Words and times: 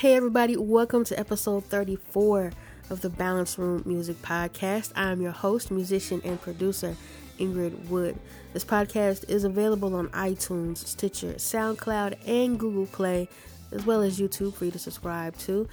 Hey, 0.00 0.14
everybody, 0.14 0.58
welcome 0.58 1.04
to 1.04 1.18
episode 1.18 1.64
34 1.64 2.52
of 2.90 3.00
the 3.00 3.08
Balance 3.08 3.58
Room 3.58 3.82
Music 3.86 4.20
Podcast. 4.20 4.92
I'm 4.94 5.22
your 5.22 5.32
host, 5.32 5.70
musician, 5.70 6.20
and 6.22 6.38
producer, 6.38 6.94
Ingrid 7.38 7.88
Woode. 7.88 8.18
This 8.52 8.62
podcast 8.62 9.26
is 9.30 9.44
available 9.44 9.94
on 9.94 10.08
iTunes, 10.08 10.86
Stitcher, 10.86 11.32
SoundCloud, 11.36 12.18
and 12.28 12.60
Google 12.60 12.84
Play, 12.84 13.30
as 13.72 13.86
well 13.86 14.02
as 14.02 14.20
YouTube 14.20 14.52
for 14.52 14.66
you 14.66 14.70
to 14.70 14.78
subscribe 14.78 15.34
to. 15.38 15.66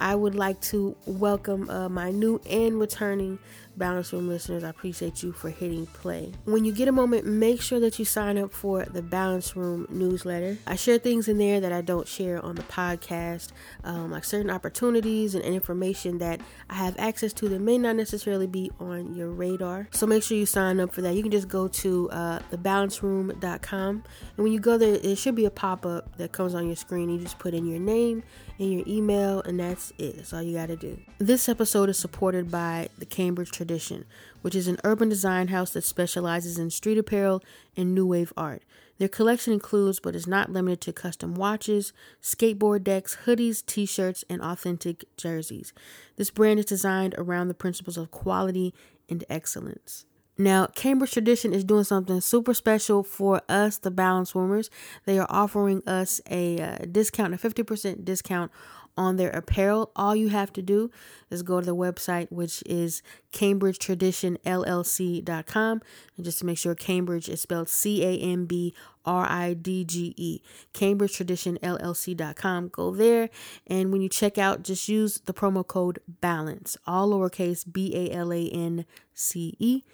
I 0.00 0.14
would 0.14 0.34
like 0.34 0.60
to 0.62 0.96
welcome 1.06 1.68
uh, 1.70 1.88
my 1.88 2.10
new 2.10 2.40
and 2.48 2.78
returning 2.78 3.38
Balance 3.78 4.12
Room 4.12 4.28
listeners. 4.28 4.64
I 4.64 4.70
appreciate 4.70 5.22
you 5.22 5.32
for 5.32 5.50
hitting 5.50 5.86
play. 5.86 6.32
When 6.44 6.64
you 6.64 6.72
get 6.72 6.88
a 6.88 6.92
moment, 6.92 7.26
make 7.26 7.62
sure 7.62 7.78
that 7.80 7.98
you 7.98 8.04
sign 8.04 8.36
up 8.36 8.52
for 8.52 8.84
the 8.84 9.02
Balance 9.02 9.56
Room 9.56 9.86
newsletter. 9.88 10.58
I 10.66 10.74
share 10.74 10.98
things 10.98 11.28
in 11.28 11.38
there 11.38 11.60
that 11.60 11.72
I 11.72 11.80
don't 11.80 12.06
share 12.06 12.44
on 12.44 12.56
the 12.56 12.62
podcast, 12.64 13.52
um, 13.84 14.10
like 14.10 14.24
certain 14.24 14.50
opportunities 14.50 15.34
and 15.34 15.44
information 15.44 16.18
that 16.18 16.40
I 16.68 16.74
have 16.74 16.98
access 16.98 17.32
to 17.34 17.48
that 17.50 17.60
may 17.60 17.78
not 17.78 17.96
necessarily 17.96 18.46
be 18.48 18.70
on 18.80 19.14
your 19.14 19.30
radar. 19.30 19.88
So 19.92 20.06
make 20.06 20.22
sure 20.22 20.36
you 20.36 20.46
sign 20.46 20.80
up 20.80 20.92
for 20.92 21.02
that. 21.02 21.14
You 21.14 21.22
can 21.22 21.30
just 21.30 21.48
go 21.48 21.68
to 21.68 22.10
uh, 22.10 22.38
thebalanceroom.com, 22.50 23.88
and 24.36 24.44
when 24.44 24.52
you 24.52 24.60
go 24.60 24.76
there, 24.76 24.98
it 25.02 25.16
should 25.16 25.36
be 25.36 25.44
a 25.44 25.50
pop 25.50 25.86
up 25.86 26.16
that 26.16 26.32
comes 26.32 26.54
on 26.54 26.66
your 26.66 26.76
screen. 26.76 27.08
You 27.08 27.18
just 27.18 27.38
put 27.38 27.54
in 27.54 27.66
your 27.66 27.78
name 27.80 28.24
and 28.58 28.72
your 28.72 28.82
email, 28.86 29.40
and 29.42 29.60
that's 29.60 29.87
it. 29.98 30.16
That's 30.16 30.32
all 30.32 30.42
you 30.42 30.56
got 30.56 30.66
to 30.66 30.76
do. 30.76 30.98
This 31.18 31.48
episode 31.48 31.88
is 31.88 31.98
supported 31.98 32.50
by 32.50 32.88
the 32.98 33.06
Cambridge 33.06 33.50
Tradition, 33.50 34.04
which 34.42 34.54
is 34.54 34.68
an 34.68 34.78
urban 34.84 35.08
design 35.08 35.48
house 35.48 35.70
that 35.72 35.84
specializes 35.84 36.58
in 36.58 36.70
street 36.70 36.98
apparel 36.98 37.42
and 37.76 37.94
new 37.94 38.06
wave 38.06 38.32
art. 38.36 38.62
Their 38.98 39.08
collection 39.08 39.52
includes, 39.52 40.00
but 40.00 40.16
is 40.16 40.26
not 40.26 40.50
limited 40.50 40.80
to, 40.82 40.92
custom 40.92 41.34
watches, 41.34 41.92
skateboard 42.20 42.82
decks, 42.82 43.18
hoodies, 43.26 43.64
t 43.64 43.86
shirts, 43.86 44.24
and 44.28 44.42
authentic 44.42 45.04
jerseys. 45.16 45.72
This 46.16 46.30
brand 46.30 46.58
is 46.58 46.64
designed 46.64 47.14
around 47.16 47.48
the 47.48 47.54
principles 47.54 47.96
of 47.96 48.10
quality 48.10 48.74
and 49.08 49.24
excellence. 49.30 50.04
Now, 50.40 50.66
Cambridge 50.66 51.12
Tradition 51.12 51.52
is 51.52 51.64
doing 51.64 51.82
something 51.82 52.20
super 52.20 52.54
special 52.54 53.02
for 53.02 53.42
us, 53.48 53.76
the 53.78 53.90
Balance 53.90 54.36
Roomers. 54.36 54.70
They 55.04 55.18
are 55.18 55.26
offering 55.28 55.82
us 55.84 56.20
a 56.30 56.60
uh, 56.60 56.76
discount, 56.90 57.34
a 57.34 57.36
50% 57.36 58.04
discount 58.04 58.52
on 58.98 59.16
their 59.16 59.30
apparel. 59.30 59.90
All 59.94 60.16
you 60.16 60.28
have 60.28 60.52
to 60.54 60.60
do 60.60 60.90
is 61.30 61.44
go 61.44 61.60
to 61.60 61.66
the 61.66 61.74
website, 61.74 62.32
which 62.32 62.64
is 62.66 63.00
CambridgeTraditionLLC.com. 63.32 65.82
And 66.16 66.24
just 66.24 66.40
to 66.40 66.46
make 66.46 66.58
sure 66.58 66.74
Cambridge 66.74 67.28
is 67.28 67.40
spelled 67.40 67.68
C 67.68 68.04
A 68.04 68.18
M 68.18 68.46
B 68.46 68.74
R 69.06 69.24
I 69.24 69.54
D 69.54 69.84
G 69.84 70.14
E, 70.16 70.42
CambridgeTraditionLLC.com. 70.74 72.68
Go 72.68 72.92
there. 72.94 73.30
And 73.66 73.90
when 73.92 74.02
you 74.02 74.08
check 74.08 74.36
out, 74.36 74.64
just 74.64 74.88
use 74.88 75.20
the 75.24 75.32
promo 75.32 75.64
code 75.66 76.00
BALANCE, 76.20 76.76
all 76.86 77.10
lowercase 77.10 77.64
B 77.70 77.94
A 77.94 78.10
L 78.12 78.32
A 78.32 78.48
N 78.48 78.84
C 79.14 79.54
E 79.60 79.84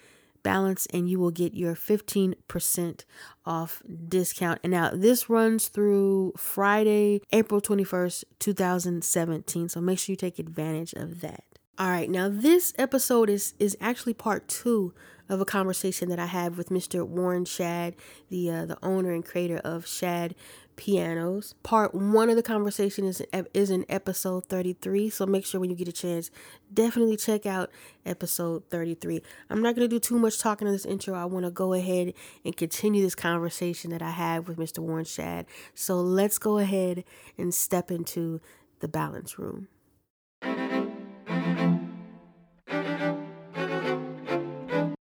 balance 0.45 0.85
and 0.93 1.09
you 1.09 1.19
will 1.19 1.31
get 1.31 1.55
your 1.55 1.75
15% 1.75 3.05
off 3.45 3.81
discount. 4.07 4.59
And 4.63 4.71
now 4.71 4.91
this 4.93 5.29
runs 5.29 5.67
through 5.67 6.33
Friday, 6.37 7.21
April 7.33 7.59
21st, 7.59 8.23
2017. 8.39 9.69
So 9.69 9.81
make 9.81 9.97
sure 9.99 10.13
you 10.13 10.17
take 10.17 10.37
advantage 10.37 10.93
of 10.93 11.21
that. 11.21 11.43
All 11.77 11.89
right, 11.89 12.09
now 12.09 12.29
this 12.29 12.73
episode 12.77 13.29
is 13.29 13.53
is 13.59 13.75
actually 13.81 14.13
part 14.13 14.47
2 14.47 14.93
of 15.27 15.41
a 15.41 15.45
conversation 15.45 16.07
that 16.09 16.19
I 16.19 16.27
had 16.27 16.55
with 16.55 16.69
Mr. 16.69 17.05
Warren 17.05 17.43
Shadd, 17.43 17.95
the 18.29 18.49
uh, 18.49 18.65
the 18.65 18.77
owner 18.81 19.11
and 19.11 19.25
creator 19.25 19.57
of 19.57 19.85
Shadd 19.85 20.35
pianos. 20.75 21.55
Part 21.63 21.93
one 21.93 22.29
of 22.29 22.35
the 22.35 22.43
conversation 22.43 23.05
is 23.05 23.21
is 23.53 23.69
in 23.69 23.85
episode 23.89 24.45
33, 24.45 25.09
so 25.09 25.25
make 25.25 25.45
sure 25.45 25.59
when 25.59 25.69
you 25.69 25.75
get 25.75 25.87
a 25.87 25.91
chance, 25.91 26.31
definitely 26.73 27.17
check 27.17 27.45
out 27.45 27.69
episode 28.05 28.63
33. 28.69 29.21
I'm 29.49 29.61
not 29.61 29.75
going 29.75 29.87
to 29.87 29.93
do 29.93 29.99
too 29.99 30.19
much 30.19 30.39
talking 30.39 30.67
in 30.67 30.73
this 30.73 30.85
intro. 30.85 31.15
I 31.15 31.25
want 31.25 31.45
to 31.45 31.51
go 31.51 31.73
ahead 31.73 32.13
and 32.43 32.55
continue 32.55 33.01
this 33.01 33.15
conversation 33.15 33.91
that 33.91 34.01
I 34.01 34.11
had 34.11 34.47
with 34.47 34.57
Mr. 34.57 34.79
Warren 34.79 35.05
Shadd. 35.05 35.45
So 35.73 35.95
let's 36.01 36.37
go 36.37 36.57
ahead 36.57 37.03
and 37.37 37.53
step 37.53 37.91
into 37.91 38.41
the 38.79 38.87
balance 38.87 39.39
room. 39.39 39.67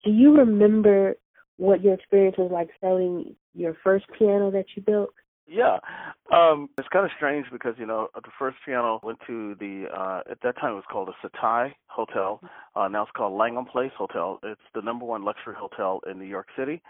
Do 0.03 0.11
you 0.11 0.35
remember 0.37 1.15
what 1.57 1.81
your 1.83 1.93
experience 1.93 2.37
was 2.37 2.51
like 2.51 2.69
selling 2.81 3.35
your 3.53 3.75
first 3.83 4.05
piano 4.17 4.51
that 4.51 4.65
you 4.75 4.81
built? 4.81 5.13
Yeah, 5.45 5.77
um, 6.31 6.69
it's 6.77 6.87
kind 6.87 7.05
of 7.05 7.11
strange 7.17 7.47
because 7.51 7.75
you 7.77 7.85
know 7.85 8.07
the 8.15 8.31
first 8.39 8.57
piano 8.65 8.99
went 9.03 9.19
to 9.27 9.55
the 9.59 9.85
uh, 9.93 10.21
at 10.31 10.39
that 10.41 10.55
time 10.57 10.71
it 10.71 10.75
was 10.75 10.83
called 10.89 11.09
the 11.09 11.27
Setai 11.29 11.73
Hotel. 11.87 12.39
Uh, 12.75 12.87
now 12.87 13.03
it's 13.03 13.11
called 13.15 13.37
Langham 13.37 13.65
Place 13.65 13.91
Hotel. 13.97 14.39
It's 14.43 14.61
the 14.73 14.81
number 14.81 15.05
one 15.05 15.23
luxury 15.25 15.55
hotel 15.57 15.99
in 16.09 16.17
New 16.17 16.25
York 16.25 16.47
City, 16.57 16.81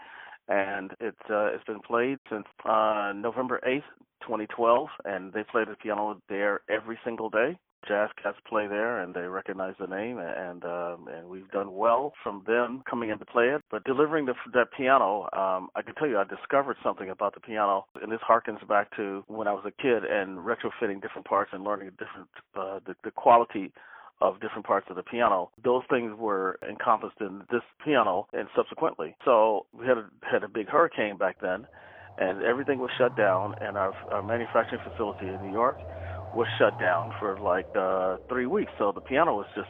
and 0.48 0.92
it's 1.00 1.18
uh, 1.28 1.46
it's 1.46 1.64
been 1.64 1.80
played 1.80 2.18
since 2.30 2.44
uh, 2.64 3.12
November 3.14 3.60
eighth, 3.66 3.84
2012, 4.22 4.88
and 5.04 5.32
they 5.32 5.42
play 5.50 5.64
the 5.64 5.74
piano 5.82 6.20
there 6.28 6.60
every 6.70 6.98
single 7.04 7.30
day 7.30 7.58
jazz 7.86 8.10
cats 8.22 8.38
play 8.48 8.66
there 8.66 9.00
and 9.00 9.14
they 9.14 9.22
recognize 9.22 9.74
the 9.78 9.86
name 9.86 10.18
and 10.18 10.64
um 10.64 11.08
and 11.08 11.28
we've 11.28 11.50
done 11.50 11.74
well 11.74 12.12
from 12.22 12.42
them 12.46 12.82
coming 12.88 13.10
in 13.10 13.18
to 13.18 13.24
play 13.24 13.44
it 13.46 13.62
but 13.70 13.84
delivering 13.84 14.26
the 14.26 14.34
that 14.52 14.70
piano 14.76 15.28
um 15.32 15.68
i 15.74 15.82
can 15.82 15.94
tell 15.94 16.08
you 16.08 16.18
i 16.18 16.24
discovered 16.24 16.76
something 16.82 17.10
about 17.10 17.34
the 17.34 17.40
piano 17.40 17.84
and 18.02 18.10
this 18.10 18.20
harkens 18.28 18.66
back 18.68 18.94
to 18.96 19.24
when 19.28 19.48
i 19.48 19.52
was 19.52 19.64
a 19.66 19.82
kid 19.82 20.04
and 20.04 20.38
retrofitting 20.38 21.00
different 21.00 21.26
parts 21.26 21.50
and 21.52 21.64
learning 21.64 21.90
different 21.98 22.28
uh 22.56 22.78
the, 22.86 22.94
the 23.04 23.10
quality 23.10 23.72
of 24.20 24.40
different 24.40 24.64
parts 24.64 24.86
of 24.90 24.96
the 24.96 25.02
piano. 25.02 25.50
Those 25.62 25.82
things 25.90 26.12
were 26.16 26.58
encompassed 26.68 27.20
in 27.20 27.42
this 27.50 27.62
piano 27.84 28.26
and 28.32 28.48
subsequently. 28.56 29.16
So 29.24 29.66
we 29.78 29.86
had 29.86 29.98
a, 29.98 30.06
had 30.22 30.44
a 30.44 30.48
big 30.48 30.68
hurricane 30.68 31.18
back 31.18 31.36
then, 31.42 31.66
and 32.16 32.42
everything 32.42 32.78
was 32.78 32.90
shut 32.96 33.16
down. 33.16 33.54
And 33.60 33.76
our, 33.76 33.92
our 34.10 34.22
manufacturing 34.22 34.80
facility 34.82 35.28
in 35.28 35.42
New 35.42 35.52
York 35.52 35.78
was 36.34 36.46
shut 36.58 36.78
down 36.78 37.10
for 37.18 37.38
like 37.38 37.66
uh, 37.74 38.16
three 38.28 38.46
weeks. 38.46 38.72
So 38.78 38.92
the 38.92 39.00
piano 39.00 39.34
was 39.34 39.46
just 39.54 39.68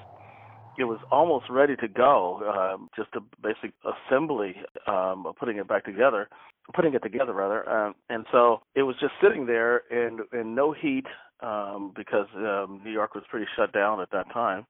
it 0.77 0.85
was 0.85 0.99
almost 1.11 1.47
ready 1.49 1.77
to 1.77 1.89
go, 1.89 2.41
um, 2.53 2.89
just 2.97 3.11
a 3.15 3.21
basic 3.43 3.73
assembly, 3.85 4.57
um, 4.89 5.25
putting 5.39 5.59
it 5.59 5.69
back 5.69 5.85
together, 5.85 6.29
putting 6.75 6.95
it 6.95 7.03
together 7.03 7.33
rather, 7.33 7.69
um, 7.69 7.95
and 8.09 8.27
so 8.33 8.61
it 8.75 8.83
was 8.83 8.97
just 9.01 9.13
sitting 9.23 9.47
there 9.47 9.83
in 9.91 10.21
in 10.33 10.55
no 10.55 10.73
heat 10.73 11.07
um, 11.41 11.93
because 11.95 12.27
um, 12.35 12.81
New 12.85 12.91
York 12.91 13.15
was 13.15 13.25
pretty 13.31 13.47
shut 13.57 13.73
down 13.73 14.01
at 14.01 14.11
that 14.11 14.27
time, 14.33 14.67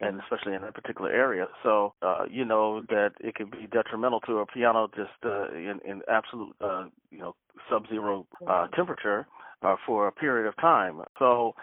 and 0.00 0.20
especially 0.20 0.54
in 0.54 0.62
that 0.62 0.74
particular 0.74 1.10
area. 1.10 1.46
So 1.62 1.92
uh, 2.00 2.24
you 2.30 2.44
know 2.44 2.82
that 2.88 3.12
it 3.20 3.34
could 3.34 3.50
be 3.50 3.66
detrimental 3.70 4.20
to 4.20 4.38
a 4.38 4.46
piano 4.46 4.88
just 4.96 5.10
uh, 5.24 5.52
in 5.52 5.80
in 5.84 6.00
absolute 6.08 6.54
uh, 6.60 6.86
you 7.10 7.18
know 7.18 7.34
sub-zero 7.68 8.26
uh, 8.46 8.68
temperature 8.68 9.26
uh, 9.62 9.76
for 9.86 10.08
a 10.08 10.12
period 10.12 10.48
of 10.48 10.56
time. 10.56 11.00
So 11.18 11.54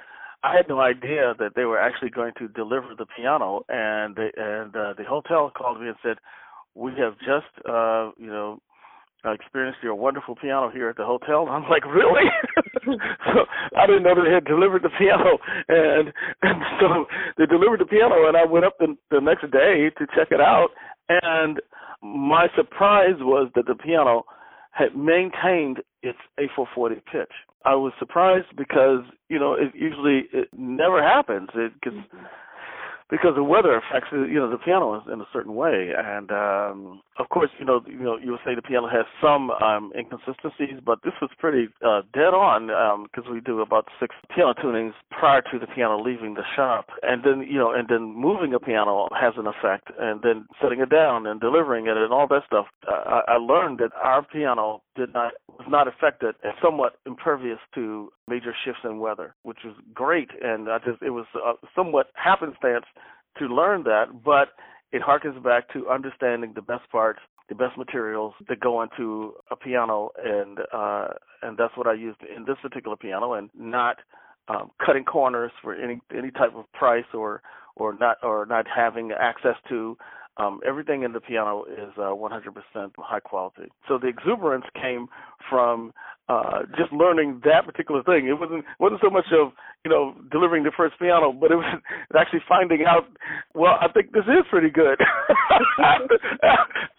I 0.43 0.55
had 0.55 0.69
no 0.69 0.79
idea 0.79 1.33
that 1.39 1.51
they 1.55 1.65
were 1.65 1.79
actually 1.79 2.11
going 2.11 2.33
to 2.39 2.47
deliver 2.47 2.95
the 2.97 3.05
piano, 3.05 3.61
and 3.67 4.15
they, 4.15 4.31
and 4.37 4.75
uh, 4.75 4.93
the 4.97 5.03
hotel 5.03 5.51
called 5.55 5.81
me 5.81 5.87
and 5.87 5.97
said, 6.01 6.17
"We 6.75 6.93
have 6.97 7.17
just 7.19 7.51
uh, 7.67 8.11
you 8.17 8.31
know 8.31 8.61
experienced 9.25 9.79
your 9.83 9.95
wonderful 9.95 10.35
piano 10.35 10.69
here 10.71 10.89
at 10.89 10.95
the 10.95 11.05
hotel." 11.05 11.41
And 11.41 11.51
I'm 11.51 11.69
like, 11.69 11.85
"Really?" 11.85 12.29
so 12.85 13.45
I 13.75 13.85
didn't 13.85 14.03
know 14.03 14.15
they 14.15 14.31
had 14.31 14.45
delivered 14.45 14.83
the 14.83 14.95
piano, 14.97 15.37
and 15.67 16.13
and 16.41 16.63
so 16.79 17.05
they 17.37 17.45
delivered 17.45 17.81
the 17.81 17.85
piano, 17.85 18.27
and 18.27 18.37
I 18.37 18.45
went 18.45 18.63
up 18.63 18.77
the, 18.79 18.95
the 19.11 19.19
next 19.19 19.51
day 19.51 19.91
to 19.97 20.07
check 20.15 20.29
it 20.31 20.39
out, 20.39 20.69
and 21.09 21.59
my 22.01 22.47
surprise 22.55 23.19
was 23.19 23.51
that 23.55 23.65
the 23.67 23.75
piano 23.75 24.23
had 24.71 24.95
maintained 24.95 25.79
its 26.01 26.17
A440 26.39 27.01
pitch. 27.11 27.33
I 27.65 27.75
was 27.75 27.93
surprised 27.99 28.47
because 28.57 29.03
you 29.27 29.39
know 29.39 29.53
it 29.53 29.71
usually 29.75 30.23
it 30.31 30.49
never 30.57 31.01
happens. 31.03 31.49
It 31.55 31.73
gets 31.81 31.95
mm-hmm. 31.95 32.25
because 33.09 33.35
the 33.35 33.43
weather 33.43 33.75
affects 33.75 34.07
you 34.11 34.39
know 34.39 34.49
the 34.49 34.57
piano 34.57 35.03
in 35.11 35.19
a 35.19 35.27
certain 35.33 35.55
way. 35.55 35.91
And 35.97 36.31
um 36.31 37.01
of 37.19 37.27
course 37.27 37.49
you 37.59 37.65
know 37.65 37.81
you 37.85 37.99
know 37.99 38.17
you 38.17 38.31
would 38.31 38.39
say 38.45 38.55
the 38.55 38.61
piano 38.61 38.87
has 38.87 39.05
some 39.21 39.51
um 39.51 39.91
inconsistencies 39.97 40.79
but 40.85 40.99
this 41.03 41.13
was 41.21 41.29
pretty 41.37 41.67
uh 41.85 42.01
dead 42.13 42.33
on 42.33 42.71
um 42.71 43.03
because 43.03 43.29
we 43.29 43.41
do 43.41 43.59
about 43.59 43.89
six 43.99 44.15
piano 44.33 44.53
tunings 44.53 44.93
prior 45.11 45.41
to 45.51 45.59
the 45.59 45.67
piano 45.67 46.01
leaving 46.01 46.35
the 46.35 46.47
shop. 46.55 46.85
And 47.03 47.23
then 47.25 47.45
you 47.45 47.59
know 47.59 47.71
and 47.73 47.89
then 47.89 48.15
moving 48.15 48.53
a 48.53 48.59
piano 48.59 49.09
has 49.19 49.33
an 49.35 49.47
effect 49.47 49.91
and 49.99 50.21
then 50.21 50.47
setting 50.61 50.79
it 50.79 50.89
down 50.89 51.27
and 51.27 51.41
delivering 51.41 51.87
it 51.87 51.97
and 51.97 52.13
all 52.13 52.27
that 52.29 52.43
stuff. 52.47 52.67
I, 52.87 53.21
I 53.27 53.35
learned 53.35 53.79
that 53.79 53.91
our 54.01 54.23
piano 54.23 54.81
did 54.95 55.13
not 55.13 55.33
was 55.59 55.67
not 55.69 55.87
affected 55.87 56.33
and 56.43 56.53
somewhat 56.63 56.93
impervious 57.05 57.59
to 57.75 58.09
major 58.27 58.55
shifts 58.65 58.81
in 58.83 58.99
weather 58.99 59.35
which 59.43 59.59
was 59.63 59.75
great 59.93 60.29
and 60.41 60.69
I 60.69 60.79
just 60.79 61.01
it 61.03 61.11
was 61.11 61.25
uh, 61.35 61.53
somewhat 61.75 62.07
happenstance 62.15 62.85
to 63.37 63.45
learn 63.47 63.83
that, 63.83 64.23
but 64.23 64.49
it 64.91 65.01
harkens 65.01 65.41
back 65.43 65.71
to 65.73 65.89
understanding 65.89 66.53
the 66.55 66.61
best 66.61 66.89
parts, 66.91 67.19
the 67.47 67.55
best 67.55 67.77
materials 67.77 68.33
that 68.47 68.59
go 68.59 68.81
into 68.81 69.33
a 69.51 69.55
piano, 69.55 70.09
and 70.23 70.59
uh, 70.73 71.09
and 71.41 71.57
that's 71.57 71.75
what 71.77 71.87
I 71.87 71.93
used 71.93 72.19
in 72.35 72.45
this 72.45 72.57
particular 72.61 72.97
piano, 72.97 73.33
and 73.33 73.49
not 73.55 73.97
um, 74.47 74.71
cutting 74.83 75.05
corners 75.05 75.51
for 75.61 75.75
any 75.75 75.99
any 76.15 76.31
type 76.31 76.55
of 76.55 76.71
price 76.73 77.05
or 77.13 77.41
or 77.75 77.95
not 77.99 78.17
or 78.23 78.45
not 78.45 78.65
having 78.73 79.11
access 79.11 79.55
to. 79.69 79.97
Um, 80.39 80.61
everything 80.65 81.03
in 81.03 81.11
the 81.11 81.19
piano 81.19 81.65
is 81.65 81.91
uh, 81.97 82.15
100% 82.15 82.91
high 82.97 83.19
quality. 83.19 83.69
So 83.87 83.97
the 83.97 84.07
exuberance 84.07 84.65
came 84.73 85.07
from 85.49 85.91
uh, 86.29 86.61
just 86.77 86.93
learning 86.93 87.41
that 87.43 87.65
particular 87.65 88.03
thing. 88.03 88.27
It 88.27 88.39
wasn't 88.39 88.63
wasn't 88.79 89.01
so 89.03 89.09
much 89.09 89.25
of 89.33 89.51
you 89.83 89.89
know 89.91 90.15
delivering 90.31 90.63
the 90.63 90.71
first 90.77 90.97
piano, 90.99 91.33
but 91.33 91.51
it 91.51 91.55
was 91.55 91.81
actually 92.17 92.41
finding 92.47 92.85
out. 92.87 93.05
Well, 93.53 93.77
I 93.81 93.91
think 93.91 94.13
this 94.13 94.23
is 94.25 94.45
pretty 94.49 94.69
good. 94.69 94.99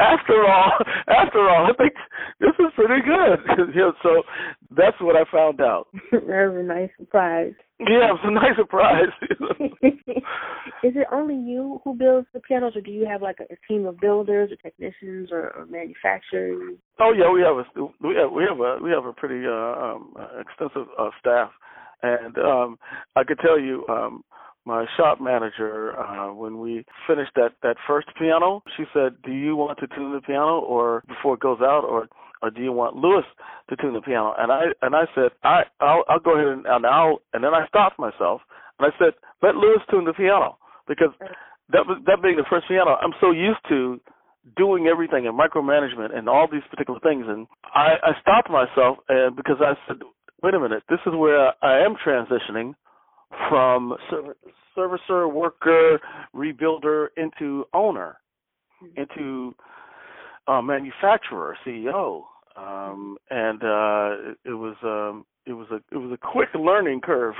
after 0.00 0.44
all, 0.46 0.72
after 1.08 1.48
all, 1.48 1.70
I 1.70 1.72
think 1.78 1.94
this 2.40 2.54
is 2.58 2.72
pretty 2.75 3.02
good. 3.02 3.38
so 4.02 4.22
that's 4.76 5.00
what 5.00 5.16
I 5.16 5.25
found 5.31 5.60
out. 5.60 5.87
that 6.12 6.22
was 6.22 6.56
a 6.58 6.62
nice 6.62 6.90
surprise. 6.98 7.54
Yeah, 7.80 8.12
it 8.12 8.16
was 8.16 8.24
a 8.24 8.30
nice 8.30 8.56
surprise. 8.56 9.08
Is 10.82 10.94
it 10.96 11.06
only 11.10 11.34
you 11.34 11.80
who 11.82 11.94
builds 11.94 12.26
the 12.34 12.40
pianos, 12.40 12.76
or 12.76 12.82
do 12.82 12.90
you 12.90 13.06
have 13.06 13.22
like 13.22 13.38
a, 13.40 13.44
a 13.44 13.56
team 13.68 13.86
of 13.86 13.98
builders 13.98 14.50
or 14.52 14.56
technicians 14.56 15.30
or, 15.32 15.50
or 15.56 15.66
manufacturers? 15.66 16.76
Oh 17.00 17.12
yeah, 17.16 17.32
we 17.32 17.40
have 17.40 17.56
a 17.56 18.06
we 18.06 18.14
have 18.16 18.32
we 18.32 18.44
have 18.44 18.60
a 18.60 18.82
we 18.82 18.90
have 18.90 19.06
a 19.06 19.12
pretty 19.12 19.46
uh, 19.46 19.52
um, 19.52 20.14
extensive 20.38 20.88
uh, 20.98 21.10
staff, 21.18 21.50
and 22.02 22.36
um, 22.38 22.78
I 23.16 23.24
could 23.24 23.38
tell 23.38 23.58
you. 23.58 23.86
Um, 23.88 24.24
my 24.66 24.84
shop 24.98 25.22
manager, 25.22 25.98
uh, 25.98 26.34
when 26.34 26.58
we 26.58 26.84
finished 27.08 27.30
that 27.34 27.52
that 27.62 27.76
first 27.88 28.08
piano, 28.18 28.62
she 28.76 28.84
said, 28.92 29.16
"Do 29.24 29.32
you 29.32 29.56
want 29.56 29.78
to 29.78 29.86
tune 29.86 30.12
the 30.12 30.20
piano, 30.20 30.58
or 30.60 31.02
before 31.08 31.34
it 31.34 31.40
goes 31.40 31.60
out, 31.62 31.82
or 31.88 32.08
or 32.42 32.50
do 32.50 32.62
you 32.62 32.72
want 32.72 32.96
Lewis 32.96 33.25
to 33.69 33.76
tune 33.76 33.94
the 33.94 34.00
piano?" 34.00 34.34
And 34.38 34.52
I 34.52 34.64
and 34.82 34.94
I 34.94 35.04
said, 35.14 35.31
"I 35.42 35.62
I'll, 35.81 36.04
I'll 36.08 36.20
go 36.20 36.37
ahead 36.37 36.48
and, 36.48 36.66
and 36.66 36.87
I'll." 36.87 37.20
And 37.32 37.44
then 37.44 37.54
I 37.54 37.66
stopped 37.69 37.98
myself 37.98 38.40
and 38.78 38.90
I 38.90 38.96
said, 38.98 39.14
"Let 39.42 39.56
Lewis 39.56 39.81
tune 39.90 40.04
the 40.04 40.12
piano," 40.12 40.56
because 40.88 41.10
that 41.72 41.87
was 41.87 42.02
that 42.06 42.22
being 42.22 42.37
the 42.37 42.48
first 42.50 42.69
piano. 42.69 42.96
I'm 43.00 43.14
so 43.20 43.31
used 43.31 43.60
to 43.69 44.00
doing 44.56 44.87
everything 44.87 45.26
and 45.26 45.38
micromanagement 45.38 46.16
and 46.16 46.28
all 46.28 46.48
these 46.50 46.64
particular 46.70 46.98
things, 47.00 47.26
and 47.28 47.46
I, 47.75 47.96
I 48.02 48.12
stopped 48.22 48.50
myself 48.50 48.98
and 49.08 49.37
because 49.37 49.58
I 49.60 49.75
said, 49.87 49.98
"Wait 50.42 50.54
a 50.54 50.60
minute, 50.60 50.82
this 50.88 51.00
is 51.06 51.14
where 51.14 51.52
I 51.62 51.84
am 51.84 51.96
transitioning." 52.04 52.75
from 53.48 53.94
servicer, 54.76 55.32
worker, 55.32 56.00
rebuilder 56.34 57.08
into 57.16 57.64
owner, 57.75 58.19
mm-hmm. 58.82 59.00
into 59.00 59.54
uh, 60.46 60.62
manufacturer, 60.62 61.56
CEO, 61.66 62.22
um, 62.56 63.16
and 63.31 63.62
uh, 63.62 64.34
it, 64.44 64.54
was 64.54 64.76
um, 64.82 65.25
it 65.46 65.52
was 65.52 65.69
a 65.70 65.76
it 65.94 65.98
was 65.98 66.12
a 66.12 66.19
quick 66.19 66.48
learning 66.54 67.00
curve, 67.00 67.34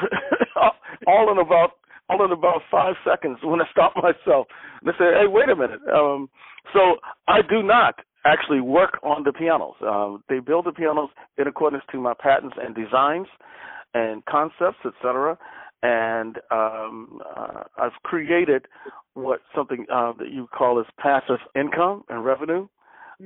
all 1.07 1.31
in 1.31 1.39
about 1.39 1.73
all 2.09 2.25
in 2.25 2.33
about 2.33 2.63
five 2.71 2.95
seconds 3.05 3.39
when 3.43 3.61
I 3.61 3.65
stopped 3.71 3.97
myself. 3.97 4.47
And 4.81 4.91
I 4.91 4.99
said, 4.99 5.15
"Hey, 5.21 5.27
wait 5.27 5.49
a 5.49 5.57
minute." 5.57 5.81
Um, 5.93 6.29
so 6.73 6.97
I 7.29 7.41
do 7.43 7.63
not 7.63 7.97
actually 8.25 8.61
work 8.61 8.99
on 9.03 9.25
the 9.25 9.33
pianos. 9.33 9.75
Um, 9.81 10.23
they 10.29 10.41
build 10.41 10.67
the 10.67 10.73
pianos 10.73 11.09
in 11.39 11.47
accordance 11.47 11.85
to 11.93 12.01
my 12.01 12.13
patents 12.19 12.57
and 12.63 12.75
designs 12.75 13.27
and 13.95 14.25
concepts, 14.27 14.79
etc 14.85 15.39
and 15.83 16.37
um, 16.51 17.21
uh, 17.37 17.63
I've 17.79 17.93
created 18.03 18.67
what 19.15 19.41
something 19.55 19.87
uh, 19.93 20.13
that 20.19 20.31
you 20.31 20.47
call 20.57 20.79
as 20.79 20.87
passive 20.99 21.39
income 21.57 22.05
and 22.09 22.25
revenue, 22.25 22.69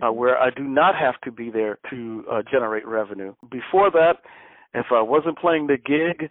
uh, 0.00 0.06
mm-hmm. 0.06 0.16
where 0.16 0.38
I 0.38 0.50
do 0.50 0.64
not 0.64 0.94
have 0.96 1.20
to 1.22 1.32
be 1.32 1.50
there 1.50 1.78
to 1.90 2.24
uh, 2.30 2.42
generate 2.50 2.86
revenue. 2.86 3.34
Before 3.50 3.90
that, 3.90 4.18
if 4.74 4.86
I 4.90 5.00
wasn't 5.00 5.38
playing 5.38 5.66
the 5.66 5.76
gig, 5.76 6.30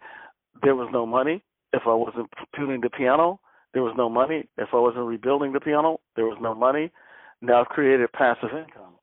there 0.62 0.76
was 0.76 0.90
no 0.92 1.06
money. 1.06 1.44
If 1.74 1.84
I 1.86 1.94
wasn't 1.94 2.30
tuning 2.56 2.82
the 2.82 2.90
piano, 2.90 3.40
there 3.74 3.82
was 3.82 3.94
no 3.98 4.10
money. 4.10 4.48
If 4.58 4.70
I 4.74 4.78
wasn't 4.78 5.06
rebuilding 5.06 5.54
the 5.54 5.60
piano, 5.60 6.00
there 6.16 6.26
was 6.26 6.38
no 6.42 6.54
money. 6.54 6.92
Now 7.42 7.62
I've 7.62 7.68
created 7.68 8.12
passive 8.14 8.50
income, 8.52 8.96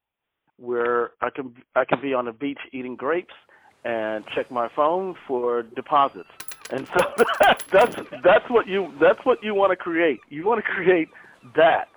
where 0.56 1.10
I 1.20 1.30
can 1.30 1.54
I 1.74 1.84
can 1.84 2.00
be 2.00 2.14
on 2.14 2.26
the 2.26 2.32
beach 2.32 2.60
eating 2.72 2.96
grapes 2.96 3.34
and 3.84 4.24
check 4.34 4.50
my 4.50 4.68
phone 4.74 5.14
for 5.26 5.62
deposits 5.62 6.30
and 6.72 6.86
so 6.88 7.24
that's 7.72 7.96
that's 8.22 8.48
what 8.48 8.66
you 8.66 8.92
that's 9.00 9.24
what 9.24 9.42
you 9.42 9.54
want 9.54 9.70
to 9.70 9.76
create. 9.76 10.20
You 10.28 10.46
want 10.46 10.64
to 10.64 10.70
create 10.70 11.08
that 11.56 11.88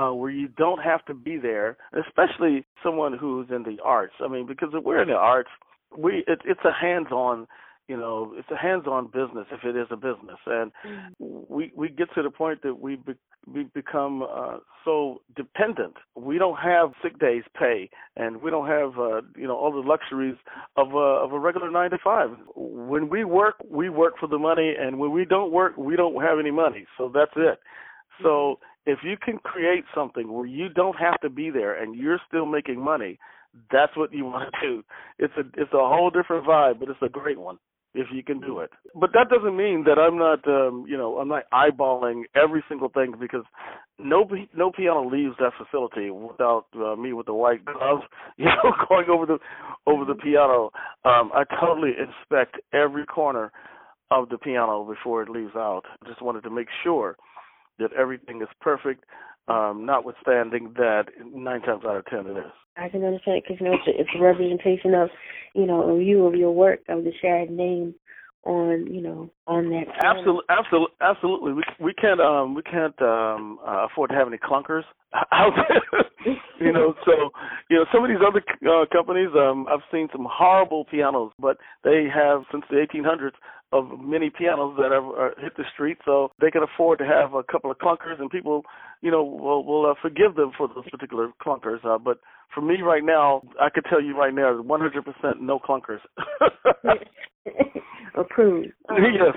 uh, 0.00 0.12
where 0.12 0.30
you 0.30 0.48
don't 0.48 0.82
have 0.82 1.04
to 1.06 1.14
be 1.14 1.36
there, 1.36 1.76
especially 1.92 2.64
someone 2.82 3.16
who's 3.16 3.48
in 3.50 3.64
the 3.64 3.76
arts. 3.84 4.14
I 4.20 4.28
mean, 4.28 4.46
because 4.46 4.70
if 4.72 4.84
we're 4.84 5.02
in 5.02 5.08
the 5.08 5.14
arts, 5.14 5.50
we 5.96 6.24
it, 6.26 6.40
it's 6.44 6.64
a 6.64 6.72
hands-on 6.72 7.46
you 7.88 7.96
know 7.96 8.32
it's 8.36 8.50
a 8.52 8.56
hands-on 8.56 9.06
business 9.06 9.46
if 9.50 9.64
it 9.64 9.76
is 9.76 9.88
a 9.90 9.96
business. 9.96 10.38
And 10.46 10.70
mm-hmm. 10.86 11.54
we 11.54 11.72
we 11.74 11.88
get 11.88 12.08
to 12.14 12.22
the 12.22 12.30
point 12.30 12.62
that 12.62 12.78
we 12.80 12.96
be, 12.96 13.14
we 13.52 13.64
become 13.74 14.22
uh, 14.22 14.58
so 14.84 15.22
dependent. 15.36 15.94
We 16.14 16.38
don't 16.38 16.58
have 16.58 16.92
sick 17.02 17.18
days 17.18 17.42
pay 17.58 17.90
and 18.16 18.40
we 18.40 18.50
don't 18.50 18.68
have 18.68 18.96
uh, 18.98 19.22
you 19.36 19.48
know 19.48 19.56
all 19.56 19.72
the 19.72 19.86
luxuries 19.86 20.36
of 20.76 20.94
a 20.94 21.24
of 21.24 21.32
a 21.32 21.38
regular 21.38 21.70
9 21.70 21.90
to 21.90 21.98
5 22.02 22.30
when 22.54 23.08
we 23.08 23.24
work 23.24 23.56
we 23.68 23.88
work 23.88 24.14
for 24.20 24.28
the 24.28 24.38
money 24.38 24.72
and 24.78 24.98
when 24.98 25.10
we 25.10 25.24
don't 25.24 25.50
work 25.50 25.76
we 25.76 25.96
don't 25.96 26.22
have 26.22 26.38
any 26.38 26.52
money. 26.52 26.86
So 26.96 27.10
that's 27.12 27.32
it 27.36 27.58
so 28.22 28.28
mm-hmm. 28.28 28.92
if 28.92 28.98
you 29.02 29.16
can 29.22 29.38
create 29.38 29.84
something 29.94 30.32
where 30.32 30.46
you 30.46 30.68
don't 30.68 30.96
have 30.96 31.20
to 31.20 31.30
be 31.30 31.50
there 31.50 31.80
and 31.80 31.94
you're 31.94 32.20
still 32.28 32.46
making 32.46 32.82
money 32.82 33.18
that's 33.70 33.96
what 33.96 34.12
you 34.12 34.24
want 34.24 34.52
to 34.52 34.66
do. 34.66 34.82
It's 35.18 35.34
a 35.36 35.40
it's 35.60 35.72
a 35.72 35.78
whole 35.78 36.10
different 36.10 36.46
vibe, 36.46 36.78
but 36.78 36.88
it's 36.88 37.02
a 37.02 37.08
great 37.08 37.38
one 37.38 37.58
if 37.94 38.06
you 38.12 38.22
can 38.22 38.40
do 38.40 38.60
it. 38.60 38.70
But 38.94 39.10
that 39.14 39.28
doesn't 39.28 39.56
mean 39.56 39.84
that 39.84 39.98
I'm 39.98 40.16
not, 40.16 40.46
um, 40.46 40.84
you 40.88 40.96
know, 40.96 41.18
I'm 41.18 41.26
not 41.26 41.42
eyeballing 41.52 42.22
every 42.36 42.62
single 42.68 42.88
thing 42.88 43.14
because 43.18 43.44
no 43.98 44.28
no 44.56 44.70
piano 44.70 45.08
leaves 45.08 45.34
that 45.40 45.52
facility 45.58 46.10
without 46.10 46.66
uh, 46.76 46.94
me 46.94 47.12
with 47.12 47.26
the 47.26 47.34
white 47.34 47.64
gloves, 47.64 48.02
you 48.36 48.46
know, 48.46 48.72
going 48.88 49.08
over 49.10 49.26
the 49.26 49.38
over 49.86 50.04
the 50.04 50.14
piano. 50.14 50.70
Um, 51.04 51.30
I 51.34 51.44
totally 51.60 51.90
inspect 51.98 52.56
every 52.72 53.06
corner 53.06 53.50
of 54.12 54.28
the 54.28 54.38
piano 54.38 54.84
before 54.84 55.22
it 55.22 55.28
leaves 55.28 55.54
out. 55.56 55.82
I 56.02 56.08
just 56.08 56.22
wanted 56.22 56.42
to 56.42 56.50
make 56.50 56.68
sure 56.82 57.16
that 57.80 57.92
everything 57.92 58.42
is 58.42 58.48
perfect 58.60 59.04
um, 59.48 59.84
notwithstanding 59.84 60.72
that 60.76 61.06
nine 61.24 61.60
times 61.62 61.82
out 61.84 61.96
of 61.96 62.06
ten 62.06 62.26
it 62.26 62.38
is. 62.38 62.52
I 62.76 62.88
can 62.88 63.04
understand 63.04 63.38
it 63.38 63.44
because 63.46 63.60
you 63.60 63.66
know 63.66 63.74
it's 63.74 63.86
a, 63.86 64.00
it's 64.00 64.10
a 64.16 64.22
representation 64.22 64.94
of 64.94 65.08
you 65.54 65.66
know 65.66 65.94
of 65.94 66.00
you 66.00 66.26
of 66.26 66.34
your 66.34 66.52
work 66.52 66.80
of 66.88 67.04
the 67.04 67.12
Shadd 67.20 67.50
name 67.50 67.94
on 68.44 68.86
you 68.92 69.02
know 69.02 69.30
on 69.46 69.68
that. 69.70 69.84
Absolutely, 70.02 70.44
absolutely, 70.48 70.96
absolutely. 71.00 71.52
We 71.52 71.62
we 71.80 71.94
can't 71.94 72.20
um 72.20 72.54
we 72.54 72.62
can't 72.62 73.00
um 73.02 73.58
uh, 73.66 73.86
afford 73.90 74.10
to 74.10 74.16
have 74.16 74.28
any 74.28 74.38
clunkers 74.38 74.84
out 75.32 75.52
there. 75.68 76.34
you 76.60 76.72
know, 76.72 76.94
so 77.04 77.30
you 77.68 77.76
know 77.76 77.86
some 77.92 78.04
of 78.04 78.08
these 78.08 78.24
other 78.24 78.42
uh, 78.70 78.86
companies 78.92 79.30
um 79.36 79.66
I've 79.68 79.84
seen 79.92 80.08
some 80.12 80.26
horrible 80.30 80.84
pianos, 80.84 81.32
but 81.38 81.58
they 81.84 82.06
have 82.12 82.42
since 82.52 82.64
the 82.70 82.76
1800s 82.76 83.32
of 83.72 84.00
many 84.00 84.30
pianos 84.30 84.76
that 84.78 84.90
have 84.90 85.04
uh, 85.04 85.40
hit 85.40 85.56
the 85.56 85.64
street, 85.72 85.98
so 86.04 86.32
they 86.40 86.50
can 86.50 86.62
afford 86.62 86.98
to 86.98 87.04
have 87.04 87.34
a 87.34 87.42
couple 87.44 87.70
of 87.70 87.78
clunkers, 87.78 88.18
and 88.18 88.30
people, 88.30 88.62
you 89.00 89.10
know, 89.10 89.22
will 89.22 89.64
will 89.64 89.90
uh, 89.90 89.94
forgive 90.02 90.34
them 90.34 90.50
for 90.56 90.68
those 90.68 90.88
particular 90.90 91.30
clunkers. 91.44 91.84
Uh, 91.84 91.98
but 91.98 92.18
for 92.54 92.62
me 92.62 92.82
right 92.82 93.04
now, 93.04 93.42
I 93.60 93.70
could 93.70 93.84
tell 93.88 94.02
you 94.02 94.16
right 94.16 94.34
now, 94.34 94.60
100% 94.60 95.40
no 95.40 95.58
clunkers. 95.58 96.00
Approved. 98.16 98.68
yes. 98.90 99.36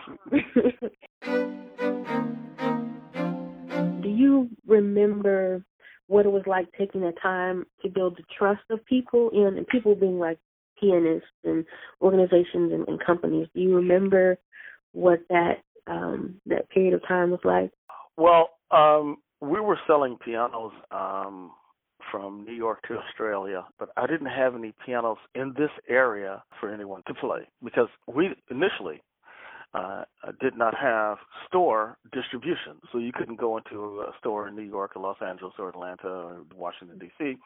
Do 4.01 4.09
you 4.09 4.49
remember 4.67 5.63
what 6.07 6.25
it 6.25 6.31
was 6.31 6.43
like 6.47 6.67
taking 6.77 7.01
the 7.01 7.13
time 7.21 7.65
to 7.81 7.89
build 7.89 8.17
the 8.17 8.23
trust 8.37 8.63
of 8.69 8.83
people 8.85 9.29
and, 9.33 9.57
and 9.57 9.67
people 9.67 9.95
being 9.95 10.19
like 10.19 10.39
pianists 10.83 11.27
and 11.43 11.65
organizations 12.01 12.71
and, 12.71 12.87
and 12.87 13.03
companies? 13.03 13.47
Do 13.53 13.61
you 13.61 13.75
remember 13.75 14.37
what 14.91 15.19
that 15.29 15.63
um, 15.87 16.35
that 16.45 16.69
period 16.69 16.93
of 16.93 17.05
time 17.07 17.31
was 17.31 17.39
like? 17.43 17.71
Well, 18.17 18.51
um, 18.71 19.17
we 19.41 19.59
were 19.59 19.79
selling 19.87 20.17
pianos 20.23 20.71
um, 20.91 21.51
from 22.11 22.45
New 22.45 22.53
York 22.53 22.79
to 22.87 22.97
Australia, 22.97 23.65
but 23.79 23.89
I 23.97 24.07
didn't 24.07 24.27
have 24.27 24.55
any 24.55 24.73
pianos 24.85 25.17
in 25.35 25.53
this 25.57 25.71
area 25.89 26.43
for 26.59 26.73
anyone 26.73 27.01
to 27.07 27.13
play 27.13 27.47
because 27.63 27.89
we 28.07 28.29
initially 28.49 29.01
uh, 29.73 30.03
did 30.39 30.57
not 30.57 30.75
have 30.77 31.17
store 31.47 31.97
distribution. 32.11 32.79
So 32.91 32.99
you 32.99 33.11
couldn't 33.11 33.39
go 33.39 33.57
into 33.57 34.03
a 34.07 34.13
store 34.19 34.47
in 34.47 34.55
New 34.55 34.61
York 34.63 34.95
or 34.95 35.01
Los 35.01 35.17
Angeles 35.25 35.53
or 35.57 35.69
Atlanta 35.69 36.07
or 36.07 36.41
Washington, 36.55 36.99
D.C. 36.99 37.37